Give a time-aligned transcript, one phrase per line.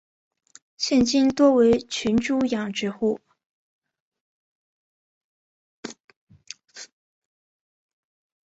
[0.77, 3.21] 现今多为群猪养殖户。